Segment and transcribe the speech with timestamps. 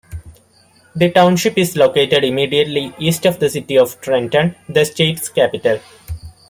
[0.95, 5.79] The township is located immediately east of the city of Trenton, the state's capital.